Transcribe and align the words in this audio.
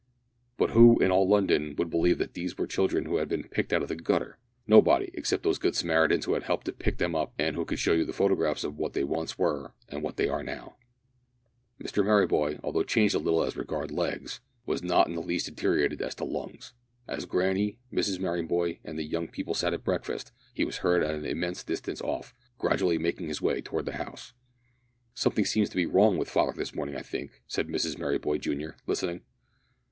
But 0.57 0.71
who, 0.71 0.97
in 0.99 1.11
all 1.11 1.27
London, 1.29 1.75
would 1.77 1.91
believe 1.91 2.17
that 2.17 2.33
these 2.33 2.57
were 2.57 2.65
children 2.65 3.05
who 3.05 3.17
had 3.17 3.29
bean 3.29 3.43
picked 3.47 3.71
out 3.71 3.83
of 3.83 3.87
the 3.87 3.95
gutter? 3.95 4.39
Nobody 4.65 5.11
except 5.13 5.43
those 5.43 5.59
good 5.59 5.75
Samaritans 5.75 6.25
who 6.25 6.33
had 6.33 6.41
helped 6.41 6.65
to 6.65 6.71
pick 6.71 6.97
them 6.97 7.13
up, 7.13 7.35
and 7.37 7.55
who 7.55 7.65
could 7.65 7.77
show 7.77 7.93
you 7.93 8.03
the 8.03 8.11
photographs 8.11 8.63
of 8.63 8.79
what 8.79 8.93
they 8.93 9.03
once 9.03 9.37
were 9.37 9.75
and 9.89 10.01
what 10.01 10.17
they 10.17 10.25
now 10.25 10.33
are. 10.33 10.75
Mr 11.79 12.03
Merryboy, 12.03 12.59
although 12.63 12.81
changed 12.81 13.13
a 13.13 13.19
little 13.19 13.43
as 13.43 13.55
regards 13.55 13.93
legs, 13.93 14.41
was 14.65 14.81
not 14.81 15.05
in 15.07 15.13
the 15.13 15.21
least 15.21 15.45
deteriorated 15.45 16.01
as 16.01 16.15
to 16.15 16.23
lungs. 16.25 16.73
As 17.07 17.25
Granny, 17.27 17.77
Mrs 17.93 18.19
Merryboy, 18.19 18.79
and 18.83 18.97
the 18.97 19.03
young 19.03 19.27
people 19.27 19.53
sat 19.53 19.71
at 19.71 19.83
breakfast 19.83 20.31
he 20.51 20.65
was 20.65 20.77
heard 20.77 21.03
at 21.03 21.13
an 21.13 21.25
immense 21.25 21.63
distance 21.63 22.01
off, 22.01 22.33
gradually 22.57 22.97
making 22.97 23.27
his 23.27 23.39
way 23.39 23.61
towards 23.61 23.85
the 23.85 23.97
house. 23.97 24.33
"Something 25.13 25.45
seems 25.45 25.69
to 25.69 25.75
be 25.77 25.85
wrong 25.85 26.17
with 26.17 26.27
father 26.27 26.53
this 26.53 26.73
morning, 26.73 26.95
I 26.95 27.03
think," 27.03 27.43
said 27.45 27.67
Mrs 27.67 27.99
Merryboy, 27.99 28.39
junior, 28.39 28.75
listening. 28.87 29.21